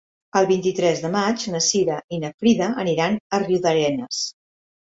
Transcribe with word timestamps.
El 0.39 0.45
vint-i-tres 0.51 1.01
de 1.03 1.11
maig 1.15 1.43
na 1.55 1.61
Cira 1.65 1.99
i 2.17 2.19
na 2.25 2.31
Frida 2.39 2.71
aniran 2.85 3.21
a 3.37 3.41
Riudarenes. 3.45 4.27